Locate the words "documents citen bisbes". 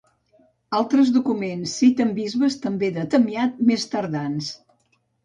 1.17-2.57